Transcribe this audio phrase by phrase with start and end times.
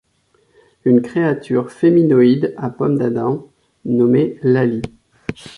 [0.83, 3.47] une créature féminoïde à pomme d'Adam
[3.85, 4.81] nommée Laly.